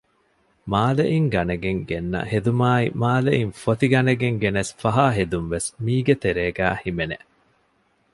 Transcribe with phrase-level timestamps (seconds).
[0.71, 7.17] މާލެއިން ގަނެގެން ގެންނަ ހެދުމާއި މާލެއިން ފޮތި ގަނެގެން ގެނެސް ފަހާ ހެދުންވެސް މީގެ ތެރޭގައި ހިމެނެ